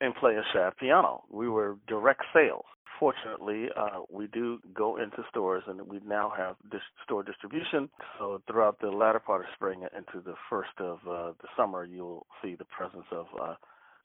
and 0.00 0.14
play 0.14 0.34
a 0.34 0.42
Shadd 0.52 0.76
piano. 0.78 1.24
We 1.30 1.48
were 1.48 1.76
direct 1.86 2.22
sales. 2.34 2.64
Fortunately, 2.98 3.68
uh, 3.76 4.00
we 4.10 4.26
do 4.26 4.58
go 4.74 4.98
into 4.98 5.24
stores 5.30 5.62
and 5.66 5.80
we 5.88 6.00
now 6.06 6.32
have 6.36 6.56
dis- 6.70 6.80
store 7.04 7.22
distribution. 7.22 7.88
So 8.18 8.42
throughout 8.46 8.78
the 8.80 8.90
latter 8.90 9.20
part 9.20 9.40
of 9.40 9.46
spring 9.54 9.86
into 9.96 10.22
the 10.22 10.34
first 10.50 10.70
of 10.78 10.98
uh, 11.08 11.32
the 11.40 11.48
summer, 11.56 11.84
you'll 11.84 12.26
see 12.42 12.56
the 12.56 12.66
presence 12.66 13.06
of 13.10 13.26
uh, 13.40 13.54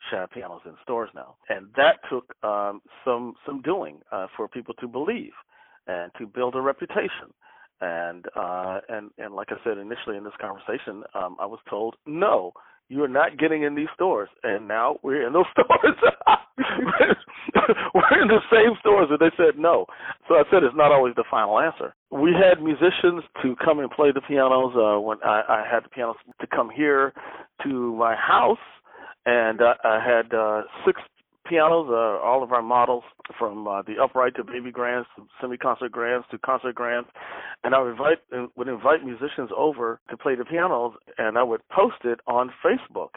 Shadd 0.10 0.32
pianos 0.32 0.62
in 0.66 0.76
stores 0.84 1.10
now, 1.16 1.36
and 1.50 1.68
that 1.76 2.00
took 2.10 2.34
um, 2.44 2.82
some 3.04 3.34
some 3.46 3.62
doing 3.62 4.00
uh, 4.12 4.28
for 4.38 4.48
people 4.48 4.74
to 4.76 4.88
believe 4.88 5.32
and 5.88 6.12
to 6.20 6.28
build 6.28 6.56
a 6.56 6.62
reputation. 6.62 7.34
And 7.82 8.26
uh, 8.36 8.82
and 8.88 9.12
and 9.18 9.34
like 9.34 9.50
I 9.52 9.56
said 9.64 9.78
initially 9.78 10.16
in 10.16 10.24
this 10.24 10.34
conversation, 10.40 11.04
um, 11.14 11.38
I 11.40 11.46
was 11.46 11.60
told 11.70 11.96
no, 12.06 12.54
you 12.90 13.04
are 13.04 13.10
not 13.10 13.38
getting 13.38 13.64
in 13.64 13.76
these 13.76 13.88
stores. 13.94 14.30
And 14.44 14.68
now 14.68 14.98
we're 15.04 15.26
in 15.28 15.34
those 15.34 15.46
stores. 15.52 15.96
we're 17.94 18.22
in 18.22 18.28
the 18.28 18.42
same 18.52 18.76
stores, 18.80 19.08
and 19.10 19.20
they 19.20 19.36
said 19.38 19.58
no. 19.58 19.86
So 20.28 20.36
I 20.36 20.44
said 20.52 20.64
it's 20.64 20.76
not 20.76 20.92
always 20.92 21.16
the 21.16 21.24
final 21.30 21.60
answer. 21.60 21.94
We 22.12 22.32
had 22.32 22.64
musicians 22.64 23.24
to 23.42 23.56
come 23.64 23.80
and 23.80 23.90
play 23.90 24.12
the 24.14 24.22
pianos 24.22 24.74
uh, 24.76 25.00
when 25.00 25.18
I, 25.24 25.42
I 25.48 25.64
had 25.70 25.86
the 25.86 25.90
pianos 25.90 26.16
to 26.40 26.48
come 26.48 26.70
here 26.70 27.14
to 27.64 27.96
my 27.96 28.16
house, 28.16 28.58
and 29.26 29.62
uh, 29.62 29.74
I 29.84 30.00
had 30.04 30.34
uh, 30.34 30.62
six 30.86 31.02
pianos, 31.46 31.88
uh, 31.90 32.26
all 32.26 32.44
of 32.44 32.52
our 32.52 32.62
models 32.62 33.04
from 33.38 33.68
uh, 33.68 33.82
the 33.82 33.96
upright 34.02 34.36
to 34.36 34.44
baby 34.44 34.72
grands 34.72 35.08
to 35.16 35.26
semi-concert 35.42 35.92
grands 35.92 36.26
to 36.32 36.38
concert 36.40 36.76
grands, 36.76 37.08
and 37.64 37.74
I 37.74 37.82
would 37.82 37.92
invite 37.92 38.20
would 38.56 38.68
invite 38.68 39.04
musicians 39.04 39.50
over 39.56 40.00
to 40.10 40.18
play 40.18 40.36
the 40.36 40.46
pianos, 40.46 40.94
and 41.18 41.38
I 41.38 41.44
would 41.44 41.62
post 41.70 42.04
it 42.04 42.20
on 42.28 42.52
Facebook, 42.64 43.10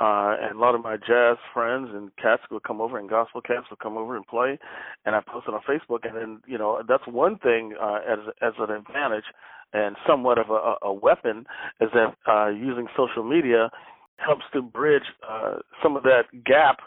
uh, 0.00 0.36
and 0.40 0.56
a 0.56 0.58
lot 0.58 0.74
of 0.74 0.82
my 0.82 0.96
jazz 0.96 1.36
friends 1.52 1.88
and 1.92 2.14
cats 2.16 2.42
would 2.50 2.62
come 2.62 2.80
over, 2.80 2.98
and 2.98 3.08
gospel 3.08 3.40
cats 3.40 3.66
would 3.70 3.78
come 3.80 3.96
over 3.96 4.16
and 4.16 4.26
play, 4.26 4.58
and 5.04 5.14
I 5.14 5.20
posted 5.20 5.54
on 5.54 5.60
Facebook, 5.68 6.08
and 6.08 6.16
then 6.16 6.40
you 6.46 6.58
know 6.58 6.82
that's 6.88 7.06
one 7.06 7.38
thing 7.38 7.74
uh, 7.80 7.98
as 8.08 8.18
as 8.40 8.52
an 8.58 8.70
advantage 8.70 9.24
and 9.72 9.96
somewhat 10.06 10.38
of 10.38 10.50
a, 10.50 10.74
a 10.86 10.92
weapon 10.92 11.46
is 11.80 11.88
that 11.94 12.14
uh, 12.30 12.48
using 12.48 12.86
social 12.96 13.24
media 13.24 13.70
helps 14.16 14.44
to 14.52 14.62
bridge 14.62 15.02
uh, 15.28 15.56
some 15.82 15.96
of 15.96 16.02
that 16.04 16.24
gap 16.44 16.78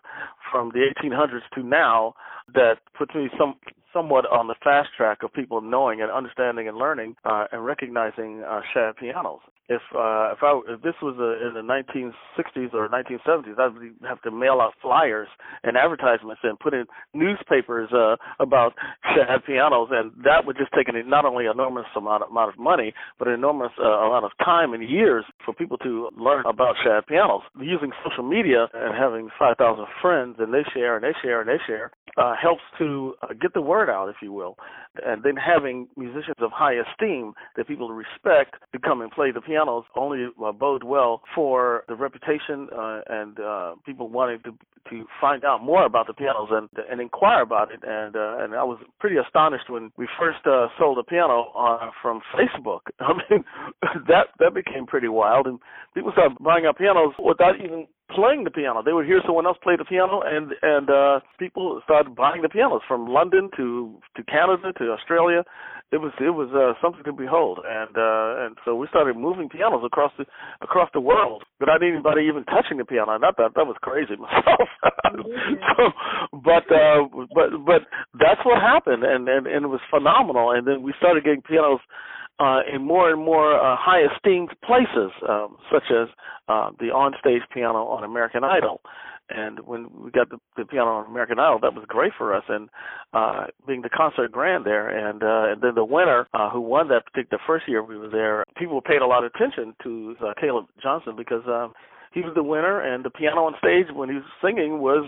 from 0.51 0.71
the 0.73 0.85
1800s 1.03 1.41
to 1.53 1.63
now 1.63 2.13
that 2.53 2.75
puts 2.97 3.13
me 3.15 3.29
some 3.37 3.55
somewhat 3.93 4.25
on 4.25 4.47
the 4.47 4.55
fast 4.61 4.89
track 4.97 5.23
of 5.23 5.31
people 5.31 5.61
knowing 5.61 6.01
and 6.01 6.11
understanding 6.11 6.67
and 6.67 6.77
learning 6.77 7.15
uh, 7.23 7.45
and 7.53 7.63
recognizing 7.63 8.43
uh, 8.43 8.59
Shadd 8.73 8.97
pianos. 8.97 9.39
If 9.67 9.81
uh, 9.95 10.29
if 10.33 10.43
I 10.43 10.61
if 10.69 10.81
this 10.81 10.93
was 11.01 11.17
a, 11.17 11.47
in 11.47 11.53
the 11.57 11.65
1960s 11.65 12.73
or 12.73 12.87
1970s, 12.87 13.57
I'd 13.57 14.07
have 14.07 14.21
to 14.21 14.31
mail 14.31 14.59
out 14.61 14.73
flyers 14.81 15.27
and 15.63 15.75
advertisements 15.75 16.41
and 16.43 16.59
put 16.59 16.73
in 16.73 16.85
newspapers 17.13 17.89
uh, 17.91 18.15
about 18.39 18.73
Shadd 19.15 19.43
pianos, 19.47 19.89
and 19.91 20.11
that 20.23 20.45
would 20.45 20.57
just 20.57 20.71
take 20.73 20.87
an 20.87 20.95
not 21.09 21.25
only 21.25 21.45
an 21.45 21.53
enormous 21.53 21.85
amount 21.95 22.23
of, 22.23 22.29
amount 22.29 22.53
of 22.53 22.59
money, 22.59 22.93
but 23.17 23.27
an 23.27 23.33
enormous 23.33 23.71
uh, 23.79 24.05
amount 24.05 24.25
of 24.25 24.31
time 24.43 24.73
and 24.73 24.87
years 24.87 25.25
for 25.43 25.53
people 25.53 25.77
to 25.79 26.09
learn 26.15 26.45
about 26.45 26.75
Shadd 26.83 27.07
pianos. 27.07 27.41
Using 27.59 27.91
social 28.03 28.23
media 28.23 28.67
and 28.73 28.93
having 28.95 29.29
5,000 29.39 29.85
friends, 30.01 30.35
and 30.37 30.53
they 30.53 30.63
share 30.73 30.95
and 30.95 31.03
they 31.03 31.13
share 31.23 31.41
and 31.41 31.49
they 31.49 31.57
share, 31.65 31.91
uh, 32.17 32.33
helps 32.41 32.61
to 32.77 33.13
uh, 33.21 33.33
get 33.41 33.53
the 33.53 33.61
word 33.61 33.89
out, 33.89 34.09
if 34.09 34.17
you 34.21 34.31
will. 34.31 34.57
And 35.03 35.23
then 35.23 35.35
having 35.35 35.87
musicians 35.97 36.37
of 36.39 36.51
high 36.51 36.75
esteem 36.75 37.33
that 37.57 37.67
people 37.67 37.89
respect 37.89 38.55
to 38.71 38.79
come 38.79 39.01
and 39.01 39.11
play 39.11 39.31
the 39.31 39.41
pianos 39.55 39.85
only 39.95 40.27
uh, 40.43 40.51
bode 40.51 40.83
well 40.83 41.21
for 41.33 41.83
the 41.87 41.95
reputation 41.95 42.67
uh, 42.75 43.01
and 43.07 43.39
uh, 43.39 43.75
people 43.85 44.09
wanting 44.09 44.39
to 44.43 44.51
to 44.89 45.03
find 45.19 45.43
out 45.43 45.63
more 45.63 45.83
about 45.83 46.05
the 46.05 46.13
pianos 46.13 46.49
and 46.51 46.69
and 46.91 47.01
inquire 47.01 47.41
about 47.41 47.71
it. 47.71 47.79
And 47.83 48.15
uh, 48.15 48.43
and 48.43 48.53
I 48.53 48.63
was 48.63 48.77
pretty 48.99 49.17
astonished 49.17 49.69
when 49.69 49.91
we 49.97 50.07
first 50.19 50.45
uh, 50.45 50.67
sold 50.77 50.99
a 50.99 51.03
piano 51.03 51.51
uh, 51.57 51.89
from 52.01 52.21
Facebook. 52.35 52.81
I 52.99 53.13
mean, 53.13 53.43
that 54.07 54.27
that 54.39 54.53
became 54.53 54.85
pretty 54.85 55.07
wild, 55.07 55.47
and 55.47 55.59
people 55.95 56.11
started 56.11 56.37
buying 56.39 56.65
our 56.65 56.73
pianos 56.73 57.13
without 57.17 57.55
even 57.63 57.87
playing 58.13 58.43
the 58.43 58.51
piano. 58.51 58.83
They 58.83 58.93
would 58.93 59.05
hear 59.05 59.21
someone 59.25 59.45
else 59.45 59.57
play 59.63 59.75
the 59.77 59.85
piano, 59.85 60.21
and 60.23 60.51
and 60.61 60.89
uh, 60.89 61.19
people 61.39 61.81
started 61.83 62.15
buying 62.15 62.41
the 62.43 62.49
pianos 62.49 62.81
from 62.87 63.07
London 63.07 63.49
to 63.57 63.97
to 64.15 64.23
Canada 64.23 64.71
to 64.77 64.91
Australia. 64.91 65.43
It 65.95 66.03
was 66.03 66.11
it 66.19 66.35
was 66.35 66.51
uh, 66.51 66.75
something 66.83 67.07
to 67.07 67.15
behold, 67.15 67.63
and 67.63 67.95
uh, 67.95 68.43
and 68.43 68.59
so 68.67 68.75
we 68.75 68.91
started 68.91 69.15
moving 69.15 69.47
pianos 69.47 69.79
across 69.87 70.11
the 70.19 70.25
across 70.59 70.89
the 70.91 70.99
world 70.99 71.47
without 71.63 71.79
anybody 71.79 72.27
even 72.27 72.43
touching 72.51 72.75
the 72.75 72.83
piano. 72.83 73.15
And 73.15 73.23
I 73.23 73.31
thought 73.31 73.55
that 73.55 73.63
was 73.63 73.79
crazy 73.79 74.19
myself. 74.19 74.67
so, 75.71 75.83
but 76.43 76.67
uh, 76.67 77.07
but 77.31 77.55
but 77.63 77.87
that's 78.19 78.43
what 78.43 78.59
happened, 78.59 79.07
and, 79.07 79.23
and 79.23 79.47
and 79.47 79.63
it 79.63 79.71
was 79.71 79.79
phenomenal. 79.87 80.51
And 80.51 80.67
then 80.67 80.83
we 80.83 80.91
started 80.99 81.23
getting 81.23 81.47
pianos 81.47 81.79
uh, 82.43 82.59
in 82.67 82.83
more 82.83 83.09
and 83.09 83.23
more 83.23 83.55
uh, 83.55 83.79
high 83.79 84.03
esteemed 84.03 84.51
places, 84.67 85.15
um, 85.23 85.55
such 85.71 85.87
as 85.95 86.11
uh, 86.51 86.71
the 86.79 86.91
onstage 86.91 87.47
piano 87.53 87.87
on 87.87 88.03
American 88.03 88.43
Idol. 88.43 88.81
And 89.29 89.59
when 89.65 89.87
we 89.93 90.11
got 90.11 90.29
the, 90.29 90.37
the 90.55 90.65
piano 90.65 90.91
on 90.91 91.07
American 91.07 91.39
Idol, 91.39 91.59
that 91.61 91.73
was 91.73 91.85
great 91.87 92.13
for 92.17 92.35
us. 92.35 92.43
And 92.47 92.69
uh, 93.13 93.45
being 93.67 93.81
the 93.81 93.89
concert 93.89 94.31
grand 94.31 94.65
there, 94.65 94.89
and 94.89 95.23
uh, 95.23 95.51
and 95.51 95.61
then 95.61 95.75
the 95.75 95.85
winner 95.85 96.27
uh, 96.33 96.49
who 96.49 96.61
won 96.61 96.87
that 96.89 97.05
particular 97.11 97.41
first 97.47 97.67
year 97.67 97.83
we 97.83 97.97
were 97.97 98.09
there, 98.09 98.43
people 98.57 98.81
paid 98.81 99.01
a 99.01 99.07
lot 99.07 99.23
of 99.23 99.31
attention 99.33 99.73
to 99.83 100.15
uh, 100.21 100.33
Caleb 100.39 100.65
Johnson 100.81 101.15
because 101.17 101.41
um, 101.47 101.73
he 102.13 102.21
was 102.21 102.33
the 102.35 102.43
winner, 102.43 102.81
and 102.81 103.03
the 103.03 103.09
piano 103.09 103.45
on 103.45 103.53
stage 103.59 103.87
when 103.95 104.09
he 104.09 104.15
was 104.15 104.25
singing 104.43 104.79
was 104.79 105.05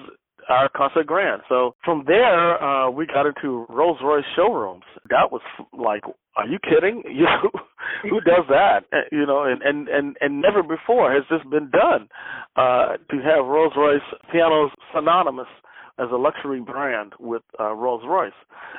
our 0.49 0.69
concert 0.75 1.05
grand. 1.05 1.41
So 1.49 1.75
from 1.83 2.03
there, 2.07 2.61
uh, 2.63 2.89
we 2.89 3.05
got 3.05 3.25
into 3.25 3.65
Rolls 3.69 3.99
Royce 4.03 4.23
showrooms. 4.35 4.83
That 5.09 5.31
was 5.31 5.41
like, 5.77 6.03
are 6.35 6.47
you 6.47 6.59
kidding? 6.63 7.03
You 7.17 7.27
who 8.03 8.21
does 8.21 8.45
that? 8.49 8.85
Uh, 8.91 9.07
you 9.11 9.25
know, 9.25 9.43
and 9.43 9.61
and 9.61 9.87
and 9.87 10.17
and 10.21 10.41
never 10.41 10.63
before 10.63 11.11
has 11.11 11.23
this 11.29 11.41
been 11.49 11.69
done. 11.69 12.07
Uh, 12.55 12.97
to 13.09 13.17
have 13.17 13.45
Rolls 13.45 13.73
Royce 13.77 14.01
pianos 14.31 14.71
synonymous 14.93 15.47
as 15.99 16.07
a 16.11 16.15
luxury 16.15 16.61
brand 16.61 17.13
with 17.19 17.43
uh, 17.59 17.73
Rolls 17.73 18.03
Royce, 18.05 18.31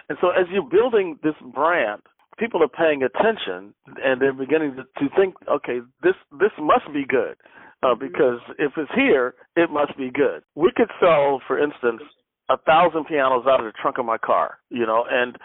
and 0.08 0.18
so 0.20 0.30
as 0.30 0.46
you're 0.50 0.68
building 0.68 1.18
this 1.22 1.34
brand, 1.54 2.02
people 2.38 2.62
are 2.62 2.68
paying 2.68 3.02
attention 3.02 3.74
and 4.04 4.20
they're 4.20 4.32
beginning 4.32 4.76
to, 4.76 4.82
to 4.82 5.14
think, 5.16 5.34
okay, 5.50 5.80
this 6.02 6.14
this 6.38 6.52
must 6.58 6.86
be 6.92 7.04
good 7.06 7.36
uh, 7.82 7.94
because 7.94 8.40
if 8.58 8.72
it's 8.76 8.90
here, 8.94 9.34
it 9.56 9.70
must 9.70 9.96
be 9.96 10.10
good. 10.10 10.42
We 10.54 10.70
could 10.74 10.90
sell, 11.00 11.40
for 11.46 11.58
instance, 11.58 12.02
a 12.48 12.56
thousand 12.58 13.06
pianos 13.06 13.44
out 13.46 13.60
of 13.60 13.66
the 13.66 13.72
trunk 13.80 13.98
of 13.98 14.06
my 14.06 14.18
car, 14.18 14.58
you 14.70 14.86
know, 14.86 15.04
and 15.10 15.36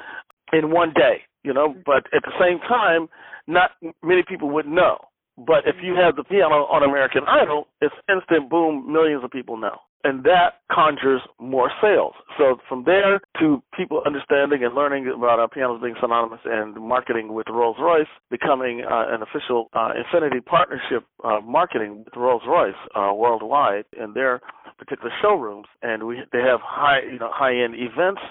in 0.53 0.71
one 0.71 0.93
day, 0.93 1.21
you 1.43 1.53
know, 1.53 1.75
but 1.85 2.05
at 2.15 2.23
the 2.23 2.31
same 2.39 2.59
time, 2.59 3.07
not 3.47 3.71
many 4.03 4.23
people 4.27 4.49
would 4.51 4.67
know. 4.67 4.97
But 5.35 5.65
if 5.65 5.75
you 5.81 5.95
have 5.95 6.15
the 6.15 6.23
piano 6.23 6.67
on 6.69 6.83
American 6.83 7.23
Idol, 7.27 7.67
it's 7.81 7.95
instant 8.07 8.49
boom, 8.49 8.91
millions 8.91 9.23
of 9.23 9.31
people 9.31 9.57
know 9.57 9.79
and 10.03 10.23
that 10.23 10.59
conjures 10.71 11.21
more 11.39 11.71
sales. 11.81 12.13
So 12.37 12.57
from 12.67 12.83
there 12.85 13.21
to 13.39 13.63
people 13.75 14.01
understanding 14.05 14.63
and 14.63 14.75
learning 14.75 15.11
about 15.15 15.39
our 15.39 15.47
pianos 15.47 15.81
being 15.81 15.95
synonymous 16.01 16.41
and 16.45 16.75
marketing 16.75 17.33
with 17.33 17.47
Rolls 17.49 17.77
Royce, 17.79 18.07
becoming 18.29 18.83
uh, 18.83 19.05
an 19.13 19.21
official 19.21 19.69
uh, 19.73 19.91
Infinity 19.95 20.41
partnership 20.41 21.05
uh, 21.23 21.39
marketing 21.41 22.03
with 22.03 22.15
Rolls 22.15 22.43
Royce 22.47 22.73
uh, 22.95 23.13
worldwide 23.13 23.85
and 23.97 24.13
their 24.13 24.41
particular 24.83 25.11
showrooms, 25.21 25.67
and 25.81 26.03
we 26.03 26.21
they 26.31 26.39
have 26.39 26.59
high 26.61 27.01
you 27.11 27.19
know 27.19 27.29
high 27.31 27.55
end 27.55 27.75
events 27.75 28.21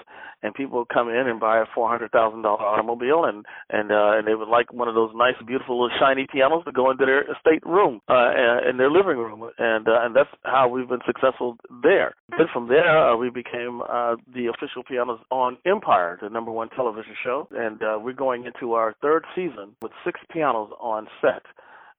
and 0.43 0.53
people 0.53 0.85
come 0.93 1.09
in 1.09 1.27
and 1.27 1.39
buy 1.39 1.59
a 1.59 1.65
four 1.73 1.89
hundred 1.89 2.11
thousand 2.11 2.43
dollar 2.43 2.61
automobile 2.61 3.23
and 3.25 3.45
and 3.69 3.91
uh 3.91 4.17
and 4.17 4.27
they 4.27 4.35
would 4.35 4.49
like 4.49 4.71
one 4.71 4.87
of 4.87 4.93
those 4.93 5.11
nice 5.15 5.35
beautiful 5.47 5.81
little 5.81 5.97
shiny 5.99 6.27
pianos 6.31 6.63
to 6.65 6.71
go 6.71 6.91
into 6.91 7.05
their 7.05 7.21
estate 7.21 7.65
room 7.65 8.01
uh 8.09 8.29
in 8.69 8.77
their 8.77 8.91
living 8.91 9.17
room 9.17 9.49
and 9.57 9.87
uh, 9.87 10.03
and 10.03 10.15
that's 10.15 10.29
how 10.43 10.67
we've 10.67 10.89
been 10.89 11.03
successful 11.07 11.57
there. 11.81 12.13
Then 12.29 12.47
from 12.51 12.67
there 12.67 13.09
uh, 13.09 13.15
we 13.15 13.29
became 13.29 13.81
uh 13.81 14.15
the 14.33 14.47
official 14.47 14.83
pianos 14.83 15.19
on 15.31 15.57
empire 15.65 16.19
the 16.21 16.29
number 16.29 16.51
one 16.51 16.69
television 16.69 17.15
show 17.23 17.47
and 17.51 17.81
uh 17.81 17.97
we're 17.99 18.13
going 18.13 18.45
into 18.45 18.73
our 18.73 18.93
third 19.01 19.25
season 19.35 19.75
with 19.81 19.91
six 20.05 20.19
pianos 20.31 20.69
on 20.79 21.07
set 21.21 21.43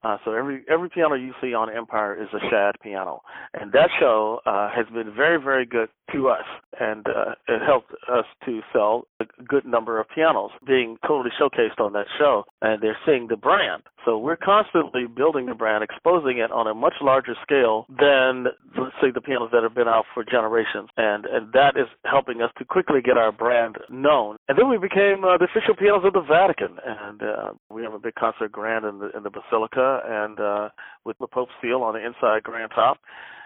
uh, 0.05 0.19
so 0.25 0.33
every 0.33 0.65
every 0.69 0.91
piano 0.91 1.15
you 1.15 1.33
see 1.41 1.55
on 1.55 1.75
Empire 1.75 2.15
is 2.21 2.29
a 2.35 2.41
Shadd 2.51 2.77
piano, 2.83 3.23
and 3.55 3.73
that 3.73 3.89
show 3.99 4.41
uh, 4.47 4.69
has 4.75 4.87
been 4.93 5.15
very 5.15 5.43
very 5.43 5.65
good 5.65 5.89
to 6.13 6.29
us, 6.29 6.45
and 6.79 7.07
uh, 7.07 7.35
it 7.49 7.63
helped 7.65 7.93
us 8.13 8.27
to 8.45 8.61
sell 8.73 9.07
a 9.21 9.25
good 9.43 9.65
number 9.65 9.99
of 9.99 10.07
pianos 10.15 10.51
being 10.67 10.99
totally 11.07 11.31
showcased 11.41 11.81
on 11.81 11.93
that 11.95 12.07
show, 12.19 12.45
and 12.61 12.83
they're 12.83 12.99
seeing 13.07 13.29
the 13.29 13.37
brand. 13.37 13.83
So 14.05 14.19
we're 14.19 14.37
constantly 14.37 15.07
building 15.07 15.47
the 15.47 15.55
brand, 15.55 15.83
exposing 15.83 16.39
it 16.39 16.53
on 16.53 16.67
a 16.67 16.75
much 16.75 16.95
larger 17.01 17.35
scale 17.43 17.87
than 17.89 18.47
let's 18.79 18.95
say 19.01 19.11
the 19.13 19.21
pianos 19.21 19.51
that 19.53 19.63
have 19.63 19.75
been 19.75 19.89
out 19.89 20.05
for 20.13 20.25
generations, 20.25 20.89
and 20.97 21.25
and 21.25 21.53
that 21.53 21.77
is 21.77 21.87
helping 22.05 22.43
us 22.43 22.51
to 22.59 22.65
quickly 22.65 23.01
get 23.01 23.17
our 23.17 23.33
brand 23.33 23.77
known. 23.89 24.37
And 24.49 24.59
then 24.59 24.69
we 24.69 24.79
became 24.79 25.25
uh, 25.25 25.39
the 25.39 25.49
official 25.51 25.75
pianos 25.75 26.05
of 26.05 26.13
the 26.13 26.21
Vatican, 26.21 26.77
and 26.85 27.23
uh, 27.23 27.51
we 27.71 27.83
have 27.83 27.95
a 27.95 27.99
big 27.99 28.15
concert 28.15 28.53
grand 28.53 28.85
in 28.85 28.99
the 28.99 29.11
in 29.17 29.23
the 29.23 29.31
Basilica 29.31 30.01
and 30.07 30.41
uh, 30.41 30.69
with 31.05 31.17
the 31.19 31.27
Pope's 31.27 31.53
seal 31.63 31.83
on 31.83 31.95
the 31.95 32.05
inside 32.05 32.43
grand 32.43 32.73
top. 32.75 32.99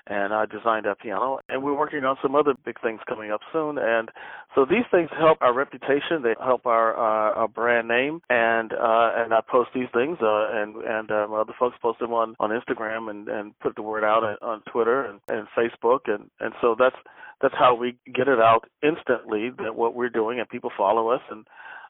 And 0.08 0.32
I 0.32 0.46
designed 0.46 0.86
that 0.86 1.00
piano, 1.00 1.38
and 1.48 1.62
we're 1.62 1.76
working 1.76 2.04
on 2.04 2.16
some 2.22 2.34
other 2.34 2.54
big 2.64 2.80
things 2.80 3.00
coming 3.06 3.30
up 3.30 3.40
soon. 3.52 3.76
And 3.78 4.08
so 4.54 4.64
these 4.64 4.84
things 4.90 5.10
help 5.16 5.38
our 5.42 5.52
reputation, 5.52 6.22
they 6.22 6.34
help 6.42 6.64
our 6.64 6.96
uh, 6.96 7.34
our 7.34 7.48
brand 7.48 7.88
name, 7.88 8.22
and 8.30 8.72
uh, 8.72 9.12
and 9.16 9.34
I 9.34 9.40
post 9.46 9.70
these 9.74 9.88
things, 9.92 10.16
uh, 10.22 10.48
and 10.50 10.76
and 10.76 11.10
um, 11.10 11.34
other 11.34 11.52
folks 11.58 11.76
post 11.82 11.98
them 11.98 12.14
on 12.14 12.36
on 12.40 12.50
Instagram 12.50 13.10
and 13.10 13.28
and 13.28 13.58
put 13.58 13.76
the 13.76 13.82
word 13.82 14.02
out 14.02 14.24
on 14.40 14.62
Twitter 14.72 15.04
and, 15.04 15.20
and 15.28 15.46
Facebook, 15.56 16.00
and 16.06 16.30
and 16.40 16.54
so 16.60 16.74
that's 16.78 16.96
that's 17.40 17.54
how 17.54 17.74
we 17.74 17.96
get 18.06 18.28
it 18.28 18.40
out 18.40 18.64
instantly 18.82 19.50
that 19.62 19.76
what 19.76 19.94
we're 19.94 20.08
doing, 20.08 20.40
and 20.40 20.48
people 20.48 20.70
follow 20.76 21.10
us, 21.10 21.22
and 21.30 21.46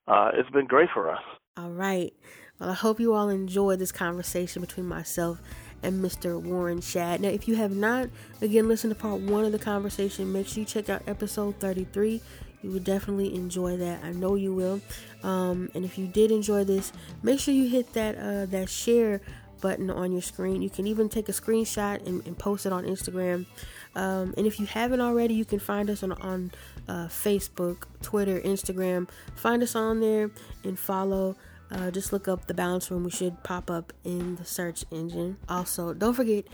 uh, 0.09 0.31
it's 0.35 0.51
been 0.51 0.67
great 0.67 0.89
for 0.93 1.11
us. 1.11 1.23
All 1.57 1.71
right. 1.71 2.13
Well, 2.59 2.71
I 2.71 2.75
hope 2.75 2.99
you 2.99 3.15
all 3.15 3.29
enjoyed 3.29 3.79
this 3.79 3.93
conversation 3.93 4.61
between 4.61 4.87
myself 4.87 5.41
and 5.83 6.05
Mr. 6.05 6.41
Warren 6.41 6.81
Shadd. 6.81 7.21
Now, 7.21 7.29
if 7.29 7.49
you 7.49 7.57
have 7.57 7.73
not, 7.73 8.09
again, 8.41 8.69
listened 8.69 8.95
to 8.95 9.01
part 9.01 9.21
one 9.21 9.45
of 9.45 9.53
the 9.53 9.59
conversation, 9.59 10.33
make 10.33 10.47
sure 10.49 10.61
you 10.61 10.65
check 10.65 10.89
out 10.89 11.03
episode 11.07 11.57
33. 11.61 12.21
You 12.63 12.71
will 12.71 12.81
definitely 12.81 13.35
enjoy 13.35 13.77
that. 13.77 14.03
I 14.03 14.13
know 14.13 14.35
you 14.35 14.53
will. 14.53 14.81
Um, 15.23 15.71
and 15.75 15.85
if 15.85 15.97
you 15.97 16.07
did 16.07 16.31
enjoy 16.31 16.65
this, 16.65 16.93
make 17.23 17.39
sure 17.39 17.55
you 17.55 17.69
hit 17.69 17.93
that 17.93 18.17
uh, 18.19 18.47
that 18.47 18.69
share 18.69 19.21
button 19.61 19.91
on 19.91 20.13
your 20.13 20.23
screen. 20.23 20.63
You 20.63 20.71
can 20.71 20.87
even 20.87 21.09
take 21.09 21.29
a 21.29 21.33
screenshot 21.33 22.05
and, 22.07 22.25
and 22.27 22.39
post 22.39 22.67
it 22.67 22.73
on 22.73 22.85
Instagram. 22.85 23.47
Um, 23.95 24.35
and 24.37 24.47
if 24.47 24.61
you 24.61 24.67
haven't 24.67 25.01
already, 25.01 25.35
you 25.35 25.45
can 25.45 25.59
find 25.59 25.89
us 25.91 26.03
on 26.03 26.13
on 26.13 26.51
uh, 26.89 27.07
Facebook, 27.07 27.85
Twitter, 28.03 28.41
Instagram. 28.41 29.09
Find 29.35 29.63
us 29.63 29.75
on 29.75 30.01
there 30.01 30.31
and 30.65 30.79
follow. 30.79 31.37
Uh, 31.71 31.91
just 31.91 32.13
look 32.13 32.27
up 32.29 32.47
the 32.47 32.55
balance 32.55 32.91
room. 32.91 33.05
We 33.05 33.11
should 33.11 33.43
pop 33.43 33.71
up 33.71 33.93
in 34.05 34.37
the 34.37 34.45
search 34.45 34.85
engine. 34.91 35.37
Also, 35.49 35.93
don't 35.93 36.15
forget, 36.15 36.47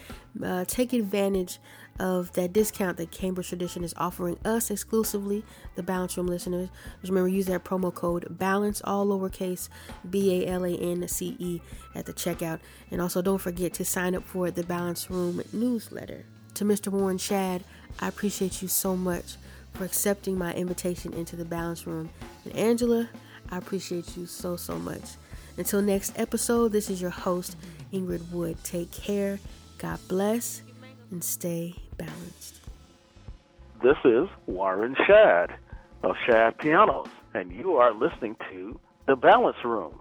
uh, 0.42 0.64
take 0.66 0.92
advantage 0.92 1.58
of 2.00 2.32
that 2.32 2.52
discount 2.52 2.96
that 2.96 3.12
Cambridge 3.12 3.48
Tradition 3.48 3.84
is 3.84 3.94
offering 3.96 4.38
us 4.44 4.70
exclusively, 4.70 5.44
the 5.76 5.82
balance 5.82 6.16
room 6.16 6.26
listeners. 6.26 6.68
Just 7.00 7.10
remember, 7.10 7.28
use 7.28 7.46
that 7.46 7.64
promo 7.64 7.94
code 7.94 8.26
BALANCE, 8.38 8.82
all 8.84 9.06
lowercase 9.06 9.68
B 10.08 10.42
A 10.42 10.48
L 10.48 10.64
A 10.64 10.70
N 10.70 11.06
C 11.06 11.36
E, 11.38 11.60
at 11.94 12.06
the 12.06 12.12
checkout. 12.12 12.58
And 12.90 13.00
also, 13.00 13.22
don't 13.22 13.38
forget 13.38 13.72
to 13.74 13.84
sign 13.84 14.16
up 14.16 14.24
for 14.24 14.50
the 14.50 14.64
balance 14.64 15.10
room 15.10 15.42
newsletter. 15.52 16.24
To 16.54 16.64
Mr. 16.64 16.88
Warren 16.88 17.18
Shadd, 17.18 17.62
I 18.00 18.08
appreciate 18.08 18.62
you 18.62 18.68
so 18.68 18.96
much 18.96 19.36
for 19.72 19.84
accepting 19.84 20.38
my 20.38 20.52
invitation 20.54 21.12
into 21.12 21.36
the 21.36 21.44
balance 21.44 21.86
room. 21.86 22.10
And 22.44 22.54
Angela, 22.56 23.08
I 23.54 23.58
appreciate 23.58 24.16
you 24.16 24.26
so, 24.26 24.56
so 24.56 24.80
much. 24.80 25.14
Until 25.56 25.80
next 25.80 26.18
episode, 26.18 26.72
this 26.72 26.90
is 26.90 27.00
your 27.00 27.12
host, 27.12 27.56
Ingrid 27.92 28.32
Woode. 28.32 28.56
Take 28.64 28.90
care, 28.90 29.38
God 29.78 30.00
bless, 30.08 30.62
and 31.12 31.22
stay 31.22 31.76
balanced. 31.96 32.58
This 33.80 33.96
is 34.04 34.26
Warren 34.46 34.96
Shadd 35.06 35.54
of 36.02 36.16
Shadd 36.26 36.58
Pianos, 36.58 37.06
and 37.32 37.52
you 37.52 37.76
are 37.76 37.94
listening 37.94 38.34
to 38.50 38.80
The 39.06 39.14
Balance 39.14 39.58
Room. 39.64 40.00